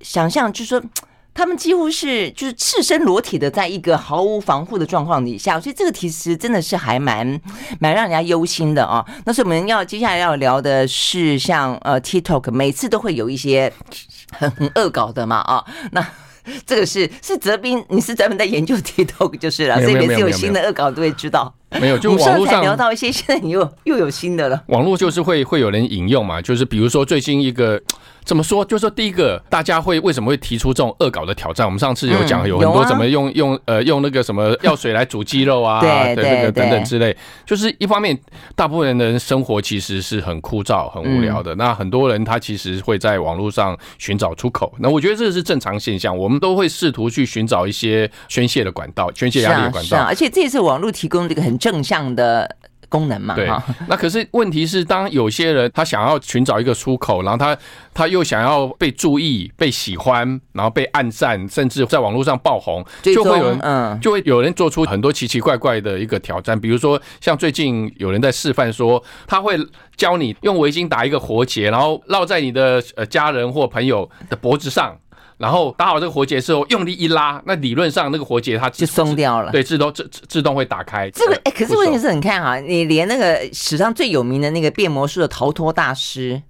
[0.00, 0.82] 想象就是说。
[1.38, 7.40] 他们几乎是就是赤身裸体的，在一个毫无防护的状况底下，所以这个其实真的是还蛮
[7.78, 9.04] 蛮让人家忧心的啊。
[9.24, 13.72] 那所以我们要接下来要聊的是，像呃 TikTok 每次都会有一些
[14.32, 15.64] 很 很恶搞的嘛啊。
[15.92, 16.04] 那
[16.66, 21.54] 这个是是泽斌，你是专门在研究 TikTok 就是了，所以每次有新的恶搞都会知道。
[21.80, 24.62] 没有，就网络上聊到一些， 现在你又又有新的了。
[24.68, 27.80] 网络就是会会有人引用嘛，就是比如说最近一个。
[28.28, 28.62] 怎么说？
[28.62, 31.66] 就是说，第一个，大家会为什么会提出这种恶搞的挑战？
[31.66, 37.16] 我们上次有讲，有很多怎么用用呃用那个什么 药水来煮鸡肉啊，对对对等等之类。
[37.46, 38.14] 就是一方面，
[38.54, 41.54] 大部分人的生活其实是很枯燥、很无聊的。
[41.54, 44.70] 那很多人他其实会在网络上寻找出口。
[44.78, 49.96] 那我觉得这是正常现象，我们都会试图去寻找一些宣泄的管道、宣泄压力的管道。
[50.02, 52.56] 而且这也是网络提供这个很正向的。
[52.90, 53.46] 功能嘛，对。
[53.86, 57.54] 那可是问题是，当有些人他想要寻找一个出口，然后他
[57.92, 66.58] 他又想要被注意、被喜欢，然后被暗赞，甚至在网络上爆红，就会有人，嗯，就会有人做出很多奇奇怪怪的一个挑战。
[66.58, 69.54] 比如说，像最近有人在示范说，他会
[69.94, 74.96] 教你用围巾打一个活结，然后绕在你的呃家人或朋友的脖子上。
[75.38, 81.08] 然后打好这个活结之后，用力一拉，那理论上那个活结它就松掉了，对，自动自自动会打开。
[81.10, 86.42] 这个哎，可是问题是你看哈，你连那个史上最有名的那个变魔术的逃脱大师。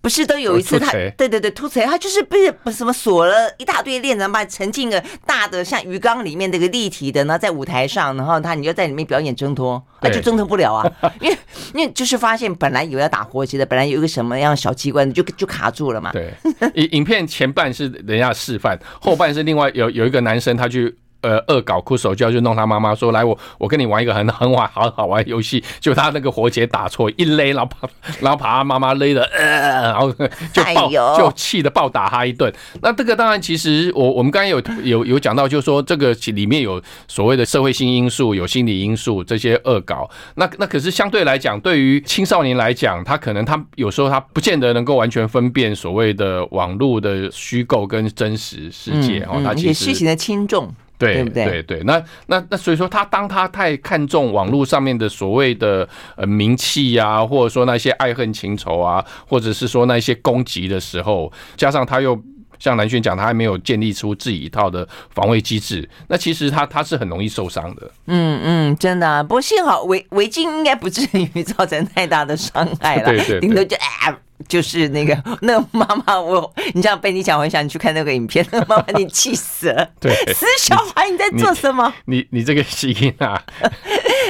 [0.00, 11.36] 不是都有一次他，对对对，突锤，他就是被什么锁了一大堆链子，把沉进个大的像鱼缸里面那个立体的，然后在舞台上，然后他你就在里面表演挣脱，那就挣脱不了啊， 因为
[11.74, 16.12] 因为就是发现本来以为要打活结的，本来有一个什么样小机关就就卡住了嘛。
[16.12, 16.32] 对，
[16.74, 20.96] 影影片前半是人家示范，后半是另外有有一个男生他去。
[21.20, 27.88] 呃，恶搞哭手就要去弄他妈妈，说来我我跟你玩一个很很玩好好玩游戏，就他那个活结打错一勒，然后把
[28.20, 30.12] 然后把他妈妈勒的呃，然后
[30.52, 32.52] 就暴就气的暴打他一顿。
[32.82, 40.08] 那这个当然其实我我们刚才有有有讲到，就是说这个里面有所谓的社会性因素，有心理因素这些恶搞。
[40.36, 50.72] 那那可是相对来讲，对于青少年来讲，他可能他有时候他不见得能够完全分辨所谓的网络的虚构跟真实世界哦，他其实事情的轻重。
[50.98, 62.20] 对对对，对，那那那所以说，他当他太看重网络上面的所谓的呃名气呀，或者说那些爱恨情仇啊，或者是说那些攻击的时候，加上他又
[62.58, 67.90] 像南轩讲，他还没有建立出自己一套的防卫机制，那其实他他是很容易受伤的。
[68.06, 74.18] 嗯嗯，真的啊，不过幸好围围巾应该不至于 造成太大的伤害了，对对，顶多就啊。
[74.46, 78.46] 就是那个 那个妈妈，我你这样被你讲，我很想你去看那个影片。
[78.52, 79.88] 那 个妈妈，你气死了！
[80.00, 81.92] 对，死小孩，你在做什么？
[82.04, 83.42] 你你，你这个声音啊，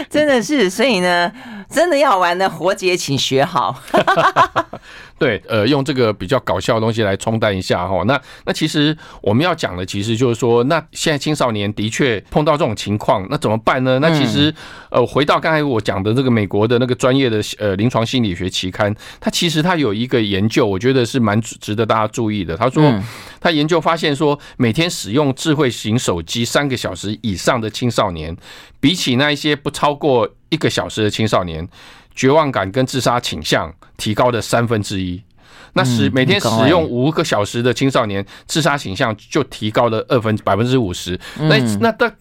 [0.09, 1.31] 真的是，所以呢，
[1.71, 3.83] 真的要玩的活结，请学好。
[5.19, 8.05] 对，呃，用这个比较搞笑的东西来冲淡一下哈。
[8.05, 13.99] 那那其实我们要讲的，其实就是说，那现在青少年的确碰到这种情况，那怎么办呢？
[13.99, 14.55] 那其实，
[14.91, 22.57] 呃，回到刚才我讲的这个美国的那个专业的呃临床心理学期刊，它其实它有一个研究，我觉得是蛮值得大家注意的。
[22.57, 22.95] 他说，
[23.41, 28.37] 他研究发现说，每天使用智慧型手机三个小时以上的青少年，
[28.79, 31.69] 比起那一些不超过一个小时的青少年。
[32.15, 35.23] 绝望感跟自杀倾向提高了三分之一，
[35.75, 41.17] 那使每天使用五个小时的青少年自杀倾向就提高了二分百分之五十。
[41.37, 42.13] 那那的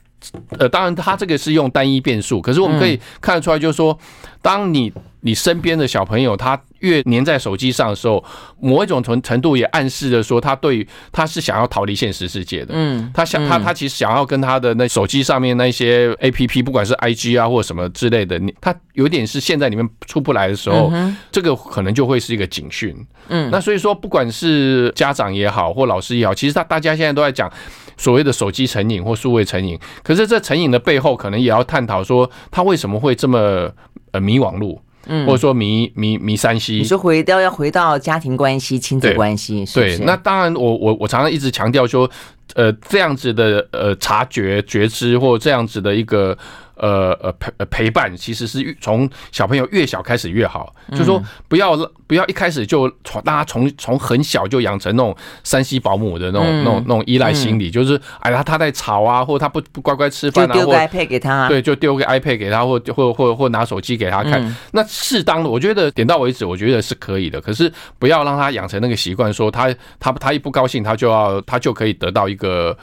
[0.58, 3.98] 呃，当然他这个是用单一变数，可是我们可以看得出来，就是说，
[4.42, 6.60] 当你你身边的小朋友他。
[6.82, 8.24] 越粘在手机上的时候，
[8.60, 12.68] 某一种程程度也暗示着说，他对于他是想要逃离现实世界的。
[12.76, 20.94] 嗯，他想他他其实想要跟他的那手机上面那些 APP，不管是 IG 啊或者什么之类的，你他有点是现在里面出不来的时候，
[21.32, 22.96] 这个可能就会是一个警讯。
[23.30, 27.52] 嗯，那所以说，不管是家长也好，或老师也好，其实他大家现在都在讲
[27.98, 29.78] 所谓的手机成瘾或数位成瘾。
[30.04, 33.70] 可是这成瘾的背后，可能也要探讨说，他为什么会这么
[34.12, 34.80] 呃迷网路。
[35.10, 36.74] 嗯，或者说迷迷迷三 C。
[36.74, 42.10] 你说回到要回到家庭关系、亲子关系，对，那当然我，我我我常常一直强调说，
[42.56, 46.38] 呃，这样子的呃察觉觉知或这样子的一个。
[46.80, 64.56] 呃呃陪陪伴其实是从小朋友越小开始越好，就是说不要不要一开始就从大家从从很小就养成那种山西保姆的那种那种那种依赖心理，就是哎呀他在吵啊，或他不不乖乖吃饭啊，丢个 iPad 给他，对，就丢个 iPad 给他，或或或或拿手机给他看。
[64.72, 67.42] 那适当的，我觉得点到为止，我觉得是可以的。
[67.42, 72.78] 可是不要让他养成那个习惯，说他他他一不高兴，他就要他就可以得到一个。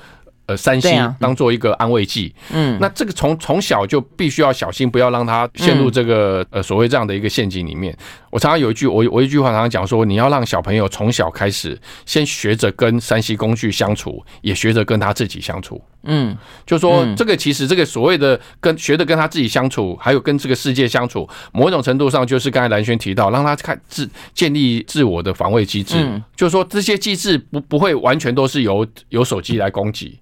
[0.47, 7.97] 呃，三星当做一个安慰剂，嗯，那这个从从小就必须要小心，不要让他陷入这个呃所谓这样的一个陷阱里面。
[8.31, 15.83] 我常常有一句，我我一句话常常讲说，你要让小朋友从小开始先学着跟三 C 工具相处，也学着跟他自己相处。
[16.03, 25.97] 嗯，就说这个其实这个所谓的跟学着跟他自己相处，还有跟这个世界相处，某种程度上就是刚才蓝轩提到，让他看自建立自我的防卫机制。
[26.37, 30.19] 就是说这些机制不不会完全都是由由手机来攻击。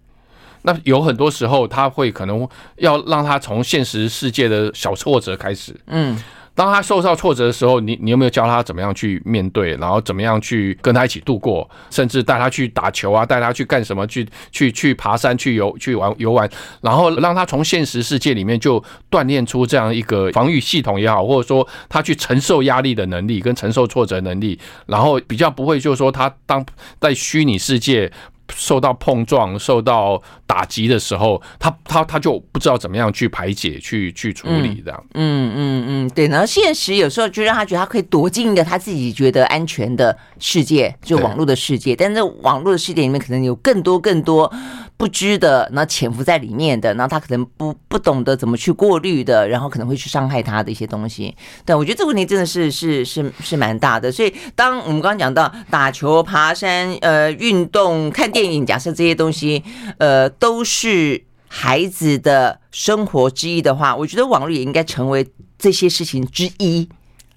[0.63, 5.75] 那有很多时候，他会可能要让他从现实世界的小挫折开始。
[5.87, 6.17] 嗯，
[6.55, 16.49] 当他受到挫折的时候，你你有没有教他怎么样去面对，然后怎么样去跟他一起度过，甚至带他去打球啊，带他去干什么，去去去爬山，去游去玩游玩，
[16.83, 26.65] 然后让他从现实世界里面就锻炼出这样一个防御系统也好，或者说他去承受压力的能力跟承受挫折能力，然后比较不会就是说他当
[27.01, 28.13] 在虚拟世界。
[28.55, 35.05] 受到碰撞、受到打击的时候，他他他就不知道怎么样去排解、去去处理这样。
[35.15, 36.29] 嗯嗯嗯，对。
[36.29, 41.97] 然后现实有时候就让他觉得他可以躲进一个他自己觉得安全的世界，就网络的世界。
[41.97, 44.53] 但是网络的世界里面可能有更多更多
[44.97, 51.35] 不知的，然后潜伏在里面的，然后他可能不不懂得怎么去过滤的，然后可能会去伤害他的一些东西。
[51.65, 54.13] 但我觉得这个问题真的是是是是蛮大的。
[54.13, 59.63] 所以当我们刚刚讲到打球、爬山、呃运动、看电电影，假设这些东西
[59.99, 65.25] 呃都是孩子的生活之一的话，我觉得网络也应该成为
[65.57, 66.89] 这些事情之一，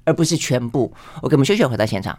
[0.03, 0.91] 而不是全部。
[1.21, 2.17] OK，我们休息，回到现场。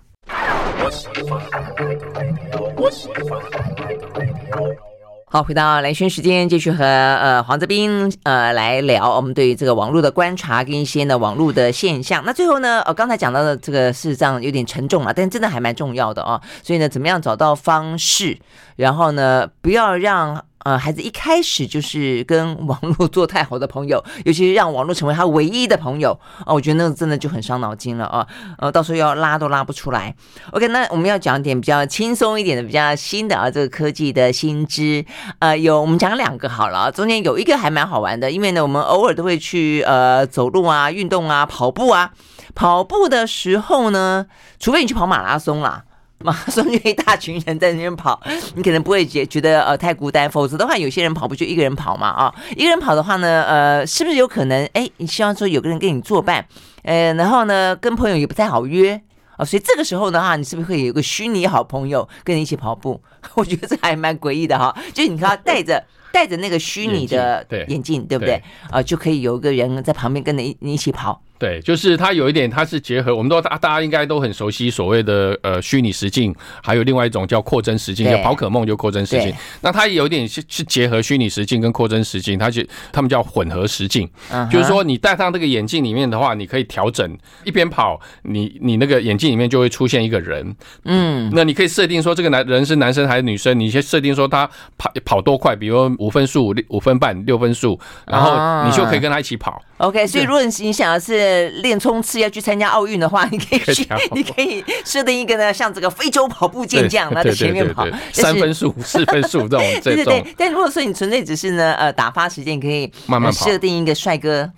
[5.29, 12.23] 好，回到兰萱时间，继续和呃黄泽斌呃来聊我们对于这个网络的观察跟一些呢网络的现象。
[12.25, 16.41] 那最后呢，呃刚才讲到的这个事实上有点沉重啊，但真的还蛮重要的哦。
[16.63, 18.39] 所以呢，怎么样找到方式，
[18.77, 20.45] 然后呢，不要让。
[20.67, 26.11] 呃，孩子一开始就是跟网络做太好的朋友，尤其是让网络成为他唯一的朋友
[26.45, 28.27] 啊， 我觉得那个真的就很伤脑筋了啊。
[28.59, 30.13] 呃，到时候要拉都拉不出来。
[30.51, 35.07] OK，那我们要讲点比较轻松一点的、比较新的啊，这个科技的新知。
[35.39, 42.11] 呃，有我们讲两个好了，中间有一个还蛮好玩的，因为呢，我们偶尔都会去呃走路啊、运动啊、跑步啊。
[42.57, 44.27] 跑步的时候呢，
[44.59, 45.85] 除非你去跑马拉松啦。
[46.27, 48.21] 马拉松就一大群人在那边跑，
[48.57, 50.29] 你可能不会觉觉得呃太孤单。
[50.29, 56.45] 否则的话，有些人跑步就一个人跑嘛啊，一个人跑的话呢，呃，是不是有可能哎，你希望说有个人跟你作伴，
[56.83, 59.01] 呃，然后呢，跟朋友也不太好约
[59.37, 63.01] 啊，所以这个时候的话，你是不是会有个虚拟好朋友跟你一起跑步？
[63.35, 65.81] 我觉得这还蛮诡异的哈，就是你看戴着
[66.13, 68.83] 戴着那个虚拟的眼镜，对不对啊？
[68.83, 71.23] 就可以有一个人在旁边跟你你一起跑。
[71.39, 79.35] 对，就是它有一点，它是结合，我们都大大家应该都很熟悉所谓的呃虚拟实境，还有另外一种叫扩增实境，叫宝可梦就扩增实境。
[79.61, 84.09] 那它有一点是是结合虚拟实境跟扩增实境，它就他们叫混合实境，
[84.51, 99.63] 就是说你戴上这个眼镜里面的话，你可以调整一边跑，你你那个眼镜里面就会出现一个人，嗯，那你可以设定说这个男人是男生还是女生，你先设定说他跑跑多快，比如说五分速、五分半、六分速，然后你就可以跟他一起跑。
[99.79, 101.26] OK，所以如果你想要是
[101.63, 109.61] 练冲刺要去参加奥运的话， 你可以去，你可以设定一个呢，像这个非洲跑步健将，他在前面跑，三分速、四分速这种。
[109.83, 110.25] 对对对。
[110.37, 114.51] 但如果说你纯粹只是呢，呃，打发时间，可以慢慢跑，设定一个帅哥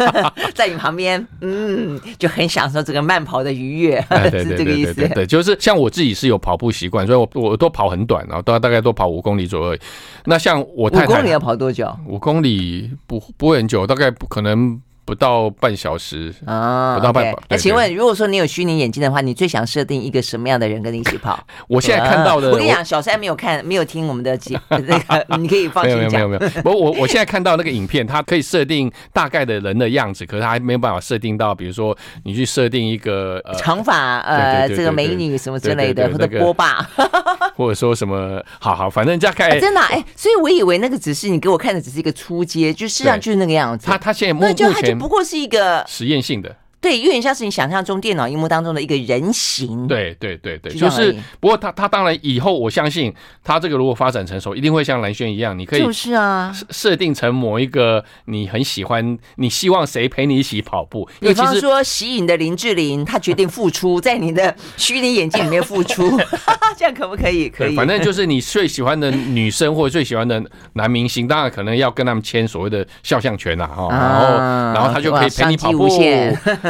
[0.54, 4.94] 在你旁边，嗯，就很享受这个慢跑的愉悦，是这个意思。
[5.14, 9.78] 对，就是像我自己是有跑步习惯，所以我我都跑很短，然后都大概都跑五公里左右。
[10.24, 11.94] 那像我太太，五公里要跑多久？
[12.06, 14.80] 五公里不不会很久，大概不可能。
[15.04, 17.34] 不到半小时啊，不到半。
[17.48, 21.38] 那请问，如果说你有虚拟眼镜的话，你最想设定一个什么样的人跟你一起跑？
[21.68, 26.12] 我现在看到的，我跟你讲，小三没有看，没有听我们的节那个， 你可以放心讲。
[26.12, 26.62] 没有没有没有。
[26.62, 36.88] 不，我我现在看到那个影片，它可以设定大概的人的样子，可是它还没有办法设定到，比如说你去设定一个长发呃这个美女什么之类的，或者波霸，
[37.56, 39.50] 或者说什么，好好，反正这样看。
[39.60, 43.86] 真的哎，所以我以为那个只是你给我看的，只是一个初阶，就实际上就是那个样子。
[43.86, 44.93] 他他现在目目前。
[44.98, 49.88] 不过是一个实验性的，对，有点像是你想象中电脑荧幕当中的一个人形。
[49.88, 51.16] 对对对对，就是。
[51.40, 53.10] 不过他他当然以后我相信
[53.42, 61.08] 他这个如果发展成熟，一定会像蓝轩一样，你可以就是啊，设定成某一个你很喜欢，你希望谁陪你一起跑步？
[61.20, 66.20] 因为比方说吸引的林志玲，她决定付出，在你的虚拟眼镜里面付出，
[66.76, 67.48] 这样可不可以？
[67.48, 67.74] 可以。
[67.74, 70.42] 反正就是你最喜欢的女生或者最喜欢的
[70.74, 74.36] 男明星，当然可能要跟他们签所谓的肖像权呐，哈，然后
[74.74, 75.88] 然后他就可以陪你跑步，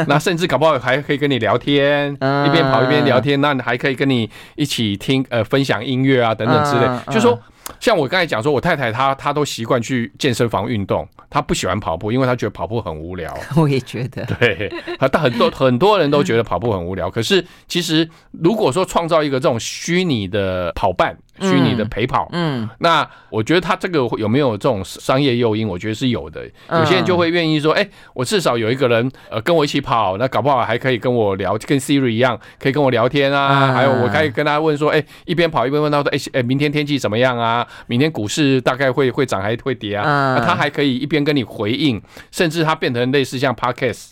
[0.09, 7.39] 那甚至搞不好还可以跟你聊天，一边跑一边聊天，那你还可以跟你一起听呃分享音乐啊等等之类，就说。
[7.79, 13.35] 像我刚才讲说，我太太她她都习惯去健身房运动，她不喜欢跑步，因为她觉得跑步很无聊。
[13.57, 14.71] 我也觉得，对，
[15.11, 17.09] 但很多很多人都觉得跑步很无聊。
[17.09, 21.17] 可是其实如果说创造一个这种虚拟的跑伴。
[21.39, 25.67] 虚拟的陪跑，嗯，嗯，那我觉得他这个有没有这种商业诱因？
[25.67, 26.41] 我觉得是有的。
[26.71, 33.73] 有些人就会愿意说，哎、欸，我至少有一个人，呃，跟我一起跑，那搞不好还可以跟我聊，跟 Siri 一样，可以跟我聊天啊。
[33.73, 37.67] 还有，我可以跟他问说，哎、欸，一边跑一边问他说，哎、欸，哎，明天天气怎么样啊？
[37.87, 40.41] 明天股市大概会会涨还会跌啊？
[40.45, 42.01] 他还可以一边跟你回应，
[42.31, 44.05] 甚至他变成类似像 Podcast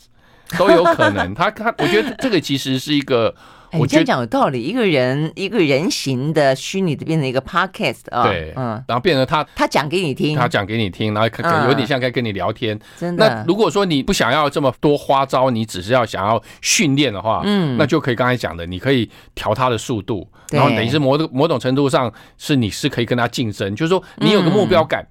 [0.57, 1.33] 都有可能。
[1.35, 3.33] 他他，我觉得这个其实是一个。
[3.79, 13.27] 我这样讲有道理，一个人一个人形的虚拟的变成一个 podcast 啊，对，嗯，然后变成他他讲给你听，他讲给你听，然后可能有点像在跟你聊天，真的。
[13.27, 25.07] 那如果说你不想要这么多花招，你只是要想要训练的话，嗯，那就可以刚才讲的，你可以调他的速度，然后等于是某种某种程度上是你是可以跟他竞争，就是说你有个目标感。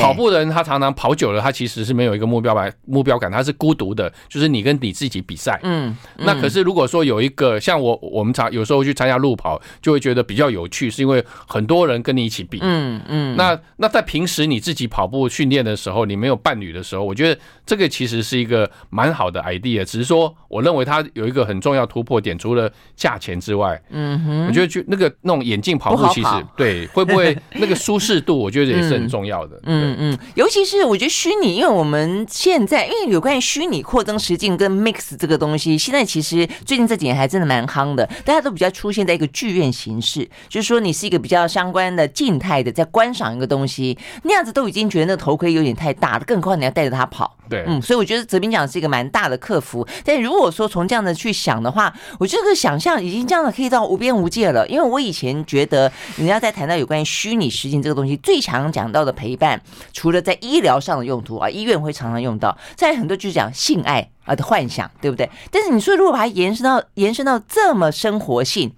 [0.00, 5.58] 跑步的人，他常常跑久了，他其实是没有一个目标感，目标感，他是孤独的，就是你跟你自己比赛。
[5.62, 12.58] 嗯，那可是如果说有一个像我，我们常有时候去参加路跑，就会觉得比较有趣，是因为很多人跟你一起比。
[12.62, 13.36] 嗯嗯。
[13.36, 19.84] 那那在平时你自己跑步训练的时候，你没有伴侣的时候，我觉得这个其实是一个蛮好的 idea。
[19.84, 29.60] 只是说，我认为它有一个很重要突破点，除了价钱之外，嗯哼，我觉得就那个那种眼镜跑步，其实对会不会那个舒适度，我觉得也是很重要的。
[29.64, 29.81] 嗯。
[29.82, 47.36] 嗯嗯，尤其是我觉得虚拟，因为我们现在因为有关于虚拟扩增实境跟 mix 这个东西，现在其实最近这几年还真的蛮夯的，大家都比较出现在一个剧院形式，就是说你是一个比较相关的静态的在观赏一个东西，那样子都已经觉得那头盔有点太大了，更何况你要带着它跑。
[47.48, 49.86] 对，嗯，所以我觉得泽斌讲是一个蛮大的克服。
[50.04, 54.66] 但如果说从这样的去想的话，我觉得这个想象已经这样的可以到无边无界了。
[54.68, 59.60] 因为我以前觉得，你要在谈到有关于虚拟实境这个东西，最常讲到的陪伴，
[59.92, 65.28] 除了在医疗上的用途啊，医院会常常用到，在很多就是讲性爱啊的幻想，对不对？
[65.50, 68.72] 但是你说如果把它延伸到延伸到这么生活性。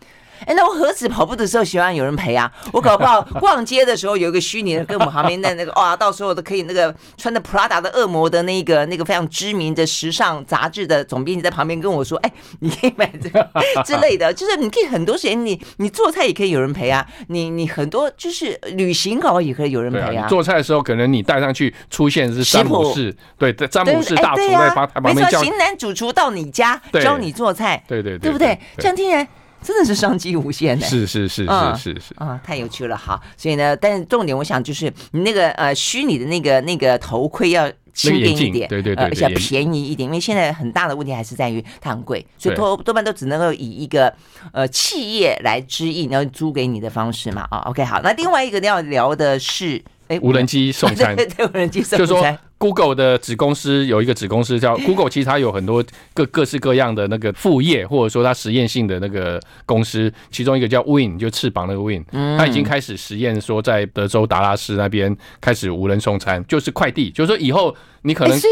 [0.46, 2.50] 哎，那我何止跑步的时候喜欢有人陪啊？
[2.72, 13.48] 我搞不好 逛街的时候有一个虚拟的跟我们旁边的那个哇，到时候都可以那个穿着 Prada 的恶魔的那个那个非常知名的时尚杂志的总编辑在旁边跟我说：“哎，你可以买这个
[13.84, 20.26] 之类的，就是你可以很多时间你你做菜也可以有人陪啊，你你很多就是旅行搞也可以有人陪啊。
[20.28, 28.58] 做菜的时候可能你带上去出现是詹姆士，对，詹姆士大厨在旁旁边叫，型男主厨到你家教你做菜，对对对，对不对？
[28.78, 29.26] 这样听起来。”
[29.64, 33.18] 真的是商机无限的，是是是是是是啊，太有趣了哈！
[33.36, 44.14] 所以呢，但是重点我想就是你那个呃虚拟的那个那个头盔要轻便一点，对对对，而且要便宜一点，因为现在很大的问题还是在于它很贵，所以多多半都只能够以一个
[44.52, 47.60] 呃企业来支应，然后租给你的方式嘛啊。
[47.60, 49.82] OK，好，那另外一个要聊的是。
[50.06, 51.98] 哎，无人机送餐， 对对，无人机送餐。
[51.98, 55.84] 就是说，Google 的子公司有一个子公司叫 Google，其实它有很多
[56.14, 62.04] 各各式各样的那个副业，或者说它实验性的那个公司，其中一个叫 Wing，就翅膀那个 Wing，
[62.38, 68.48] 它已经开始实验说在德州达拉斯那边开始无人送餐，就是快递，就是说以后你可能是。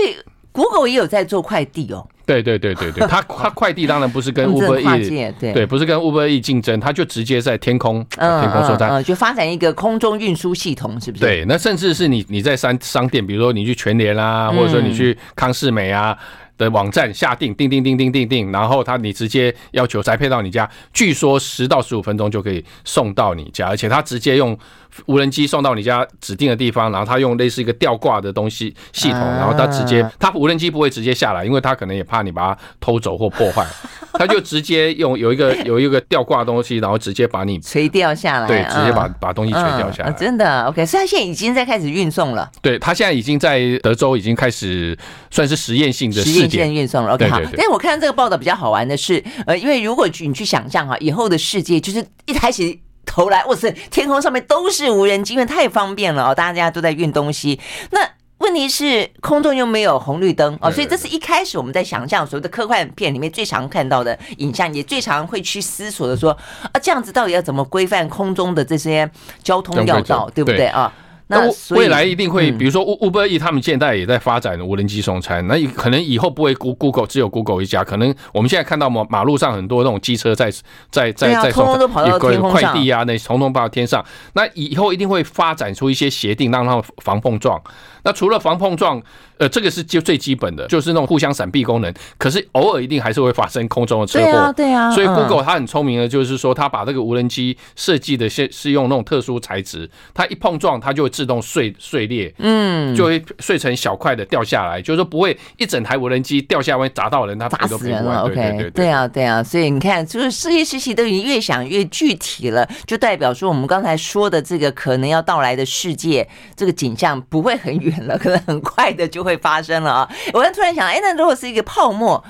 [0.54, 2.06] Google 也有在做快递哦。
[2.24, 11.24] 对对对对对， 他他快递当然不是跟 Uber E 对对，不是跟 Uber E 竞争，他就直接在天空天空送餐，就发展一个空中运输系统，是不是？
[11.24, 16.16] 对，那甚至是你你在商商店，比如说你去全联啊，或者说你去康世美啊
[16.58, 24.58] 的网站下订，订订订订订订，然后他你直接要求宅配到你家，据说十到十五分钟就可以送到你家，而且他直接用。
[25.06, 33.66] 无人机送到你家指定的地方，然后他用类似一个吊挂的东西系统，然后他直接，他无人机不会直接下来，因为他可能也怕你把它偷走或破坏，
[34.14, 40.12] 他就直接用有一个有一个吊挂的东西，然后直接把你垂掉下来，对，直接把把东西垂掉下来。
[40.12, 42.50] 真的，OK，所以他现在已经在开始运送了。
[42.60, 44.96] 对，他现在已经在德州已经开始
[45.30, 47.14] 算是实验性的试点运送了。
[47.14, 47.40] OK，好。
[47.56, 52.78] 但是我看到这个报道比较好玩的是，呃，因为如果你去想象哈，以后的世界就是一开始。
[53.12, 53.70] 头来，哇塞！
[53.90, 57.60] 天空上面都是无人机，因为太方便了哦，大家都在运东西。
[57.90, 58.00] 那
[58.38, 66.30] 问题是空中又没有红绿灯哦，所以这是一开始我们在想象所谓的科幻片里面最常看到的影像，也最常会去思索的说
[66.72, 69.08] 啊，这样子到底要怎么规范空中的这些
[69.42, 70.90] 交通要道，对不对啊？
[71.32, 80.50] 那未来一定会，嗯、比如说 Uber E 他们现在也在发展无人机送餐，那可能以后不会 Google 只有 Google 一家，可能我们现在看到马马路上很多那种机车在
[80.90, 81.66] 在在在送，
[82.06, 84.04] 也快递啊，那通通跑到天上。
[84.34, 87.60] 那以后一定会发展出一些协定，让他们防碰撞。
[88.04, 89.00] 那除了防碰撞，
[89.38, 91.94] 呃，这个是就最基本的，就是那种互相闪避功能。
[92.18, 94.24] 可是偶尔一定还是会发生空中的车祸。
[94.24, 94.90] 对啊，对啊。
[94.90, 108.22] 所以 Google 它很聪明的，就是说它把这个无人机设计的是是用那种特殊材质，它一碰撞它就会自动碎碎裂，嗯，就会碎成小块的掉下来，就是说不会一整台无人机掉下来会砸到人，它砸死人了。
[108.22, 109.40] OK，对对对，对啊，对啊。
[109.40, 117.92] 所以你看，就是世界时期都已经越想越具体了，就代表说我们刚才说的这个可能要到来的世界，这个景象不会很远。
[118.06, 120.10] 了，可能很快的就会发生了啊！
[120.32, 122.24] 我突然想，哎，那如果是一个泡沫，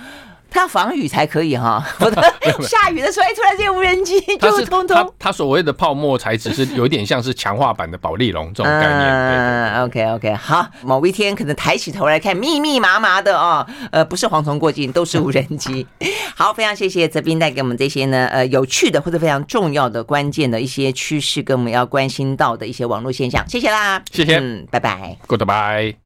[0.53, 1.83] 它要防雨才可以哈。
[2.01, 2.23] 我的
[2.61, 4.97] 下雨的时候，哎，突然这些无人机就通通。
[4.97, 9.11] 它它所谓的泡沫材质是有一点像是强化版的保利龙这种概念。
[9.11, 15.87] 嗯，OK OK，好，某一天可能抬起头来看，密密麻麻的哦，呃，不是蝗虫过境，都是无人机。
[16.37, 23.49] 好，非常谢谢泽斌带给我们这些呢，呃，有趣的或者非常重要的关键的一些趋势，跟我们要关心到的一些网络现象。
[23.49, 25.95] 谢谢啦，谢谢，嗯，拜拜，Goodbye。